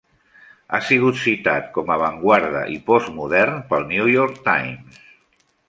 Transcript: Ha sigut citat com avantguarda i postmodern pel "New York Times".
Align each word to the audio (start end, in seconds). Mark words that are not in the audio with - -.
Ha 0.69 0.79
sigut 0.87 1.19
citat 1.23 1.67
com 1.75 1.91
avantguarda 1.97 2.63
i 2.77 2.79
postmodern 2.89 3.63
pel 3.75 3.87
"New 3.93 4.11
York 4.17 4.43
Times". 4.51 5.01